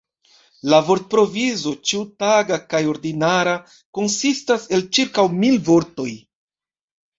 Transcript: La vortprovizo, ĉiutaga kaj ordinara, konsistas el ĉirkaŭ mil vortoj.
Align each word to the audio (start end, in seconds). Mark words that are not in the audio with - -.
La 0.69 0.77
vortprovizo, 0.85 1.73
ĉiutaga 1.89 2.57
kaj 2.73 2.81
ordinara, 2.95 3.55
konsistas 4.01 4.67
el 4.79 4.87
ĉirkaŭ 4.99 5.29
mil 5.45 5.63
vortoj. 5.71 6.11